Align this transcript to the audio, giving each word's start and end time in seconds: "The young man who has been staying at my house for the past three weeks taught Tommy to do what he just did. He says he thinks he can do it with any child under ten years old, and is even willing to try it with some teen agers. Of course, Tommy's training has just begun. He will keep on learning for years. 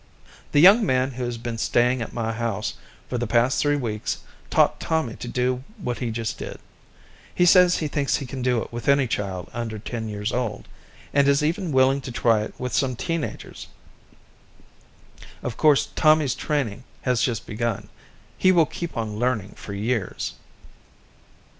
"The 0.51 0.59
young 0.59 0.83
man 0.83 1.11
who 1.11 1.25
has 1.25 1.37
been 1.37 1.59
staying 1.59 2.01
at 2.01 2.11
my 2.11 2.33
house 2.33 2.73
for 3.07 3.19
the 3.19 3.27
past 3.27 3.61
three 3.61 3.75
weeks 3.75 4.21
taught 4.49 4.79
Tommy 4.79 5.13
to 5.17 5.27
do 5.27 5.63
what 5.77 5.99
he 5.99 6.09
just 6.09 6.39
did. 6.39 6.57
He 7.35 7.45
says 7.45 7.77
he 7.77 7.87
thinks 7.87 8.15
he 8.15 8.25
can 8.25 8.41
do 8.41 8.63
it 8.63 8.73
with 8.73 8.87
any 8.89 9.05
child 9.05 9.47
under 9.53 9.77
ten 9.77 10.09
years 10.09 10.31
old, 10.33 10.67
and 11.13 11.27
is 11.27 11.43
even 11.43 11.71
willing 11.71 12.01
to 12.01 12.11
try 12.11 12.41
it 12.41 12.55
with 12.59 12.73
some 12.73 12.95
teen 12.95 13.23
agers. 13.23 13.67
Of 15.43 15.55
course, 15.55 15.89
Tommy's 15.95 16.33
training 16.33 16.83
has 17.03 17.21
just 17.21 17.45
begun. 17.45 17.87
He 18.39 18.51
will 18.51 18.65
keep 18.65 18.97
on 18.97 19.17
learning 19.19 19.49
for 19.55 19.75
years. 19.75 20.33